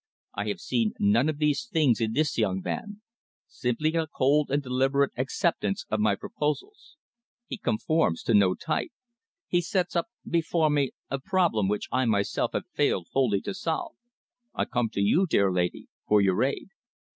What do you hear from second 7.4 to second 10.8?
He conforms to no type. He sets up before